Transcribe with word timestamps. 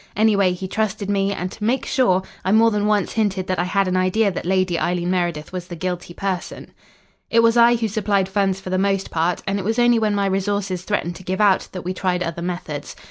Anyway, 0.15 0.51
he 0.51 0.67
trusted 0.67 1.11
me, 1.11 1.31
and 1.31 1.51
to 1.51 1.63
make 1.63 1.85
sure, 1.85 2.23
I 2.43 2.51
more 2.51 2.71
than 2.71 2.87
once 2.87 3.11
hinted 3.13 3.45
that 3.45 3.59
I 3.59 3.65
had 3.65 3.87
an 3.87 3.95
idea 3.95 4.31
that 4.31 4.47
Lady 4.47 4.79
Eileen 4.79 5.11
Meredith 5.11 5.53
was 5.53 5.67
the 5.67 5.75
guilty 5.75 6.11
person. 6.15 6.71
"It 7.29 7.43
was 7.43 7.55
I 7.55 7.75
who 7.75 7.87
supplied 7.87 8.27
funds 8.27 8.59
for 8.59 8.71
the 8.71 8.79
most 8.79 9.11
part, 9.11 9.43
and 9.45 9.59
it 9.59 9.63
was 9.63 9.77
only 9.77 9.99
when 9.99 10.15
my 10.15 10.25
resources 10.25 10.85
threatened 10.85 11.17
to 11.17 11.23
give 11.23 11.39
out, 11.39 11.67
that 11.71 11.83
we 11.83 11.93
tried 11.93 12.23
other 12.23 12.41
methods. 12.41 12.95